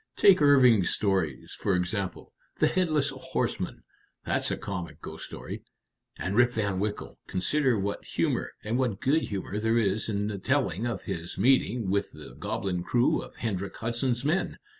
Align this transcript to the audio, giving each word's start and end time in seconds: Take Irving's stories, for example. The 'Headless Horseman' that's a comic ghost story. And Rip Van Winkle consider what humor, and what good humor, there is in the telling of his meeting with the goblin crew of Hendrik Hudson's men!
Take 0.15 0.41
Irving's 0.41 0.89
stories, 0.89 1.51
for 1.59 1.75
example. 1.75 2.33
The 2.57 2.65
'Headless 2.65 3.11
Horseman' 3.15 3.83
that's 4.25 4.49
a 4.49 4.57
comic 4.57 4.99
ghost 4.99 5.25
story. 5.27 5.61
And 6.17 6.35
Rip 6.35 6.49
Van 6.49 6.79
Winkle 6.79 7.19
consider 7.27 7.77
what 7.77 8.03
humor, 8.03 8.53
and 8.63 8.79
what 8.79 8.99
good 8.99 9.21
humor, 9.21 9.59
there 9.59 9.77
is 9.77 10.09
in 10.09 10.25
the 10.25 10.39
telling 10.39 10.87
of 10.87 11.03
his 11.03 11.37
meeting 11.37 11.91
with 11.91 12.13
the 12.13 12.33
goblin 12.33 12.81
crew 12.81 13.21
of 13.21 13.35
Hendrik 13.35 13.75
Hudson's 13.77 14.25
men! 14.25 14.57